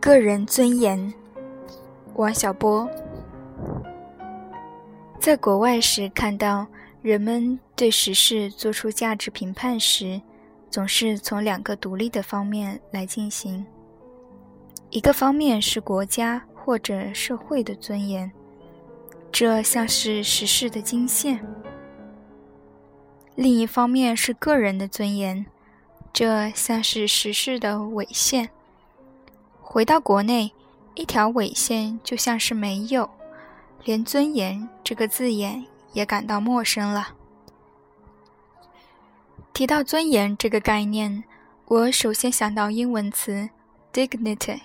[0.00, 1.12] 个人尊严，
[2.14, 2.88] 王小波。
[5.18, 6.66] 在国外时，看到
[7.02, 10.20] 人们对时事做出价值评判时，
[10.70, 13.66] 总是从两个独立的方面来进行。
[14.88, 18.32] 一个方面是国家或者社会的尊严，
[19.30, 21.38] 这像是时事的经线；
[23.34, 25.44] 另一方面是个人的尊严。
[26.12, 28.50] 这像是时事的纬线。
[29.60, 30.52] 回到国内，
[30.94, 33.08] 一条纬线就像是没有，
[33.84, 37.14] 连尊严这个字眼也感到陌生了。
[39.52, 41.22] 提到尊严这个概念，
[41.66, 43.48] 我首先想到英文词
[43.92, 44.60] dignity，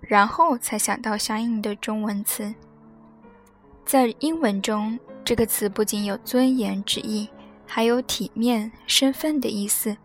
[0.00, 2.54] 然后才想到相应的中文词。
[3.84, 7.28] 在英文中，这个词不仅有尊严之意，
[7.66, 9.96] 还有体面、身份的意思。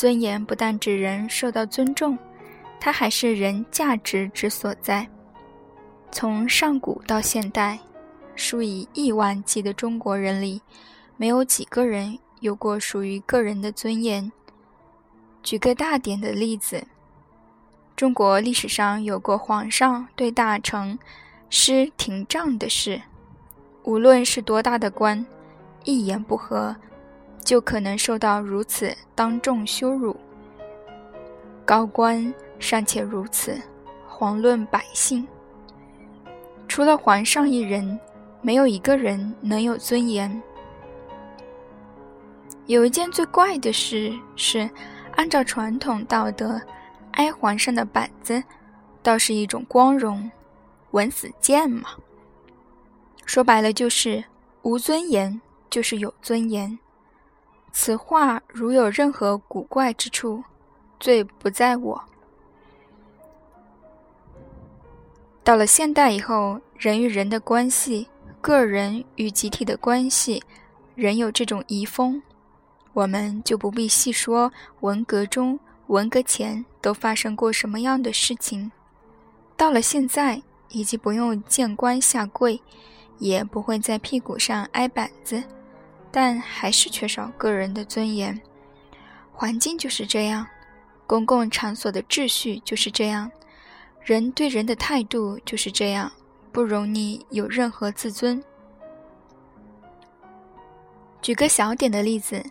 [0.00, 2.18] 尊严不但指人受到尊重，
[2.80, 5.06] 它还是人价值之所在。
[6.10, 7.78] 从上古到现代，
[8.34, 10.62] 数以亿万计的中国人里，
[11.18, 14.32] 没有几个人有过属于个人的尊严。
[15.42, 16.82] 举个大点的例子，
[17.94, 20.98] 中国历史上有过皇上对大臣
[21.50, 23.02] 施廷杖的事，
[23.82, 25.26] 无论是多大的官，
[25.84, 26.74] 一言不合。
[27.44, 30.16] 就可能受到如此当众羞辱。
[31.64, 33.60] 高官尚且如此，
[34.08, 35.26] 遑论百姓。
[36.68, 37.98] 除了皇上一人，
[38.42, 40.40] 没有一个人能有尊严。
[42.66, 44.68] 有一件最怪的事是，
[45.16, 46.60] 按照传统道德，
[47.12, 48.42] 挨皇上的板子，
[49.02, 50.30] 倒是一种光荣。
[50.92, 51.90] 闻死贱嘛！
[53.26, 54.24] 说白了就是
[54.62, 56.78] 无尊严，就是有尊严。
[57.72, 60.42] 此话如有任何古怪之处，
[60.98, 62.04] 罪不在我。
[65.42, 68.08] 到了现代以后，人与人的关系，
[68.40, 70.42] 个人与集体的关系，
[70.94, 72.22] 仍有这种遗风，
[72.92, 78.70] 我们就不必细说文革中、文革前都发生过什么样的事情。
[79.56, 82.60] 到了现在，已经不用见官下跪，
[83.18, 85.42] 也不会在屁股上挨板子。
[86.10, 88.40] 但还是缺少个人的尊严，
[89.32, 90.46] 环境就是这样，
[91.06, 93.30] 公共场所的秩序就是这样，
[94.02, 96.10] 人对人的态度就是这样，
[96.50, 98.42] 不容你有任何自尊。
[101.22, 102.44] 举个小点的例子，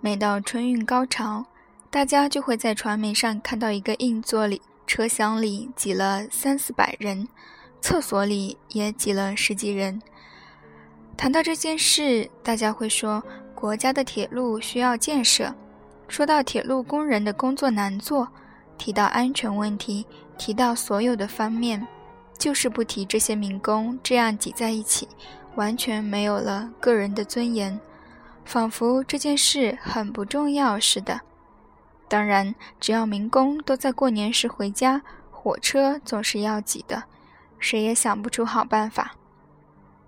[0.00, 1.46] 每到春运高潮，
[1.90, 7.26] 大家就会在传媒上看到一个硬座里，车厢里挤了三四百人，
[7.80, 10.02] 厕所里也挤了十几人。
[11.16, 13.22] 谈到这件事，大家会说
[13.54, 15.46] 国家的铁路需要建设；
[16.08, 18.28] 说到铁路工人的工作难做，
[18.76, 20.06] 提到安全问题，
[20.36, 21.84] 提到所有的方面，
[22.38, 25.08] 就是不提这些民工这样挤在一起，
[25.54, 27.80] 完全没有了个人的尊严，
[28.44, 31.18] 仿佛这件事很不重要似的。
[32.08, 35.00] 当然，只要民工都在过年时回家，
[35.30, 37.04] 火车总是要挤的，
[37.58, 39.14] 谁也想不出好办法。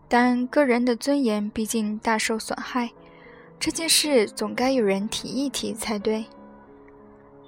[0.09, 2.91] 但个人的尊严毕竟大受损害，
[3.61, 6.25] 这件事总该有人提一提才对。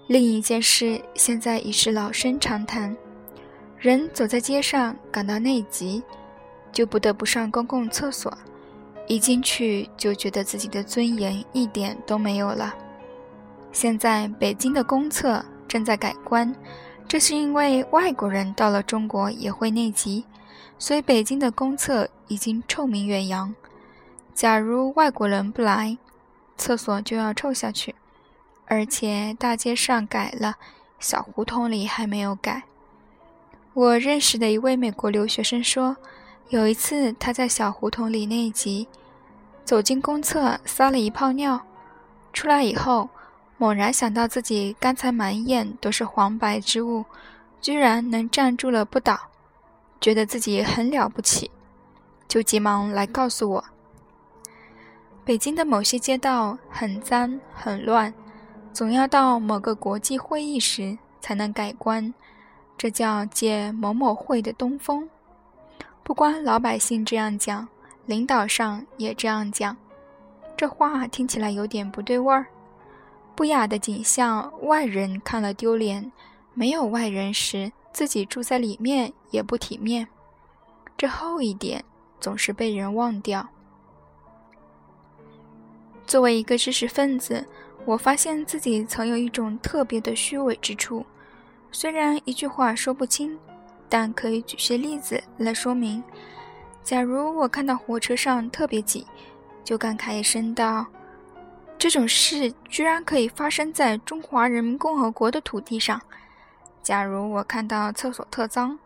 [0.09, 2.95] 另一件事现在已是老生常谈，
[3.79, 6.03] 人走在街上感到内急，
[6.71, 8.37] 就不得不上公共厕所，
[9.07, 12.75] 一进去就觉得自己的尊严一点都没有了。
[13.73, 16.55] 现在北京的公厕正在改观，
[17.09, 20.25] 这是因为外国人到了中国也会内急。
[20.79, 23.55] 所以，北京的公厕已经臭名远扬。
[24.35, 25.99] 假如外国人不来，
[26.57, 27.95] 厕所就要臭下去。
[28.67, 30.57] 而且，大街上改了，
[30.99, 32.63] 小胡同里还没有改。
[33.75, 35.97] 我认识的一位美国留学生说，
[36.49, 38.89] 有一次他在小胡同里内急，
[39.65, 41.61] 走进公厕撒了一泡尿，
[42.33, 43.09] 出来以后，
[43.59, 47.05] 猛然想到自己刚才满眼都是黄白之物，
[47.61, 49.30] 居然能站住了不倒。
[50.01, 51.51] 觉得自己很了不起，
[52.27, 53.65] 就急忙来告诉我：
[55.25, 58.13] 北京的某些街道很脏很乱，
[58.73, 62.15] 总要到某个国际会议时才能改观，
[62.79, 65.09] 这叫借某某会的东风。
[66.03, 67.69] 不光老百姓这样讲，
[68.07, 69.77] 领导上也这样讲。
[70.57, 72.47] 这话听起来有点不对味儿。
[73.37, 76.11] 不雅的景象，外人看了丢脸；
[76.53, 80.07] 没有外人时，自己住在里面也不体面，
[80.97, 81.85] 这后一点
[82.21, 83.49] 总是被人忘掉。
[86.07, 87.47] 作为一个知识分子，
[87.85, 91.07] 我发现自己曾有一种特别的虚伪之处，
[91.71, 93.39] 虽然一句话说不清，
[93.89, 96.03] 但可以举些例子来说明。
[96.83, 99.07] 假如我看到火车上特别挤，
[99.63, 100.85] 就感慨一声道
[101.79, 106.01] ：“这种事居然可以发生在中华人民共和国的土地上。”
[106.83, 108.79] 假如我看到厕所特脏，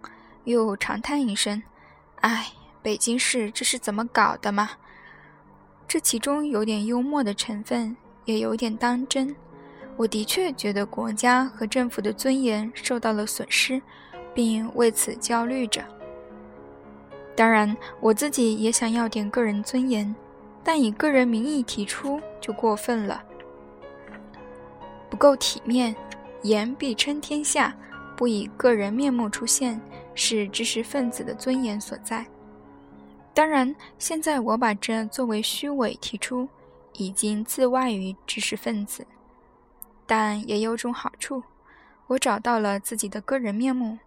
[0.45, 1.63] 又长叹一声
[2.21, 2.53] ：“唉，
[2.83, 4.71] 北京市这是怎么搞的嘛？”
[5.87, 9.35] 这其中有点幽默的成分，也有点当真。
[9.97, 13.81] 我的确觉得国家和政府的尊严受到了损失，
[14.35, 15.85] 并为此焦虑着。
[17.37, 20.13] 当然，我自己也想要点个人尊严，
[20.65, 23.23] 但以个人名义提出就过分了，
[25.09, 25.95] 不够体面。
[26.45, 27.75] 言必称天下，
[28.15, 29.81] 不以个人面目出现，
[30.15, 32.25] 是知识分子的尊严所在。
[33.33, 36.47] 当然，现在我把这作为虚伪提出，
[36.93, 39.07] 已经自外于知识分子。
[40.07, 41.43] 但也有种好处，
[42.09, 43.99] 我找到了自己的个人面目。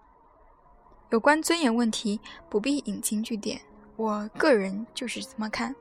[1.10, 2.19] 有关尊严问题，
[2.50, 3.60] 不必引经据典，
[3.95, 5.75] 我个人就是这么看。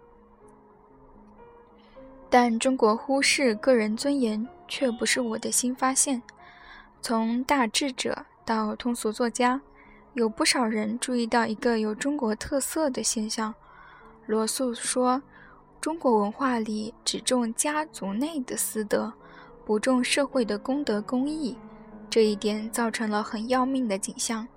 [2.31, 6.23] 但中国忽视个人尊严，却不是我的新发现。
[7.09, 9.61] 从大智者到通俗作家，
[10.15, 13.55] 有不少人注意到一个有中国特色的现象。
[14.27, 15.23] 罗素说
[15.81, 19.13] ：“中国文化里只重家族内的私德。”
[19.65, 21.57] 不重社会的公德公义，
[22.11, 24.49] 这一点造成了很要命的景象。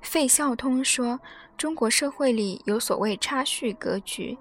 [0.00, 1.20] 费孝通说
[1.58, 4.38] ：“中国社会里有所谓差序格局，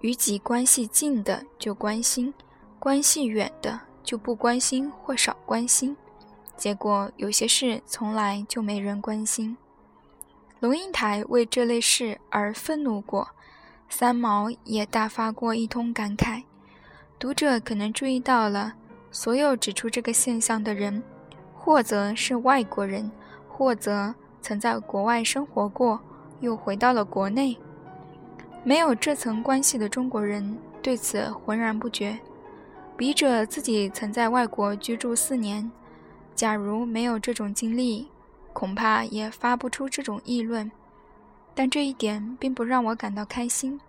[0.00, 2.32] 与己关系近的就关心，
[2.78, 5.94] 关系远的就不关心或少关心。
[6.56, 9.56] 结果有些事从来就没人关心。”
[10.60, 13.28] 龙应台为这类事而愤怒过，
[13.88, 16.44] 三毛也大发过一通感慨。
[17.18, 18.74] 读者可能注意到了。
[19.10, 21.00] 所有指出这个现象的人，
[21.54, 23.08] 或者是外国人，
[23.48, 24.12] 或者
[24.42, 26.00] 曾在国外生活过，
[26.40, 27.56] 又回到了国内。
[28.64, 32.18] 没有这层关系的中国人对此浑然不觉。
[32.96, 35.70] 笔者自己曾在外国居住四年，
[36.34, 38.08] 假如没有这种经历，
[38.52, 40.70] 恐怕也发不出这种议论。
[41.54, 43.80] 但这一点并不让我感到开心。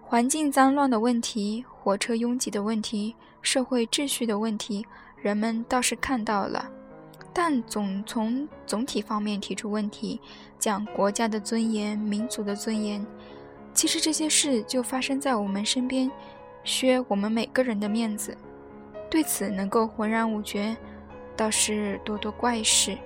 [0.00, 3.14] 环境脏乱的问题，火车拥挤的问题。
[3.42, 4.84] 社会秩序的问题，
[5.22, 6.68] 人们倒是看到了，
[7.32, 10.20] 但总从总体方面提出问题，
[10.58, 13.06] 讲国家的尊严、民族的尊严，
[13.72, 16.10] 其实这些事就发生在我们身边，
[16.64, 18.36] 削我们每个人的面子。
[19.08, 20.76] 对此能够浑然无觉，
[21.36, 22.96] 倒是多多怪事。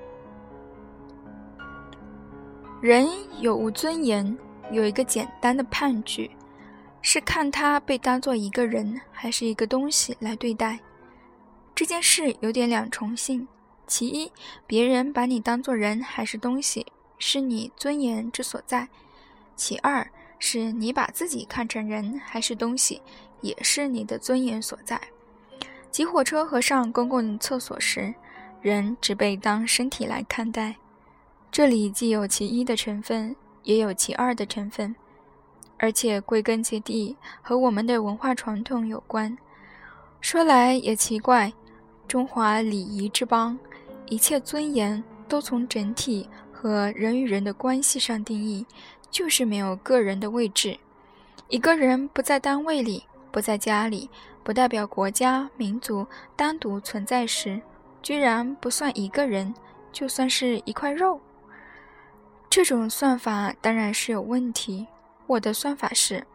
[2.80, 3.06] 人
[3.40, 4.38] 有无尊严，
[4.70, 6.30] 有一个简单的判据。
[7.02, 10.78] 是看他被当做一个人还是一个东西来对待，
[11.74, 13.48] 这件事有点两重性。
[13.86, 14.30] 其一，
[14.66, 16.84] 别人把你当做人还是东西，
[17.18, 18.86] 是你尊严之所在；
[19.56, 20.06] 其二，
[20.38, 23.00] 是你把自己看成人还是东西，
[23.40, 25.00] 也是你的尊严所在。
[25.90, 28.14] 挤火车和上公共厕所时，
[28.60, 30.76] 人只被当身体来看待，
[31.50, 33.34] 这里既有其一的成分，
[33.64, 34.94] 也有其二的成分。
[35.78, 39.36] 而且归根结底和我们的文化传统有关。
[40.20, 41.50] 说来也奇怪，
[42.06, 43.58] 中华礼仪之邦，
[44.06, 48.66] 一切尊严都从整体和人与人的关系上定义，
[49.10, 50.78] 就是没有个人的位置。
[51.48, 54.10] 一个人不在单位里，不在家里，
[54.42, 57.60] 不代表国家民族单独存在时，
[58.02, 59.54] 居然不算一个人，
[59.92, 61.20] 就算是一块肉。
[62.48, 64.86] 这种算法当然是有问题。
[65.26, 66.26] 我的算法是，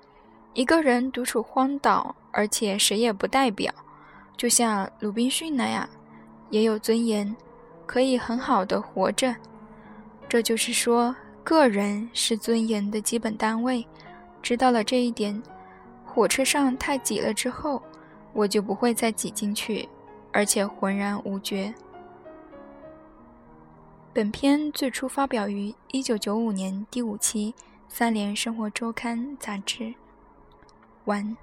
[0.53, 3.73] 一个人独处荒岛，而且谁也不代表，
[4.37, 5.89] 就像鲁滨逊那样，
[6.49, 7.35] 也有尊严，
[7.85, 9.35] 可以很好的活着。
[10.29, 13.85] 这就是说，个人是尊严的基本单位。
[14.41, 15.41] 知道了这一点，
[16.05, 17.81] 火车上太挤了之后，
[18.35, 19.89] 我就不会再挤进去，
[20.31, 21.73] 而且浑然无觉。
[24.13, 27.55] 本篇最初发表于一九九五年第五期。
[27.87, 29.93] 三联生活周刊杂志，
[31.05, 31.37] 完。